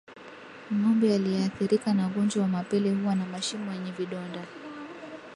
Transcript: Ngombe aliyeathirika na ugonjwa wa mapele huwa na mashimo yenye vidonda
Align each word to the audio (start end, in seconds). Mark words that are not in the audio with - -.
Ngombe 0.75 1.15
aliyeathirika 1.15 1.93
na 1.93 2.07
ugonjwa 2.07 2.41
wa 2.43 2.47
mapele 2.47 2.93
huwa 2.93 3.15
na 3.15 3.25
mashimo 3.25 3.71
yenye 3.73 3.91
vidonda 3.91 4.45